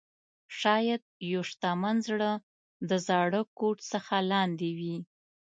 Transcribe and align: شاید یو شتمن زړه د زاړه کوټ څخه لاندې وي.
شاید 0.59 1.01
یو 1.31 1.41
شتمن 1.49 1.95
زړه 2.07 2.31
د 2.89 2.91
زاړه 3.07 3.41
کوټ 3.57 3.77
څخه 3.91 4.15
لاندې 4.31 4.69
وي. 4.79 4.97